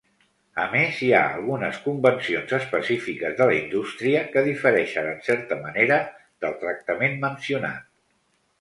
[0.61, 6.03] A més, hi ha algunes convencions específiques de la indústria que difereixen en certa manera
[6.47, 7.89] del tractament mencionat.